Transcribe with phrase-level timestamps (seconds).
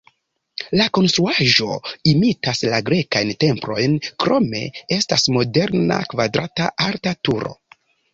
[0.79, 1.75] La konstruaĵo
[2.11, 3.93] imitas la grekajn templojn,
[4.23, 4.63] krome
[4.97, 7.53] estas moderna kvadrata alta turo.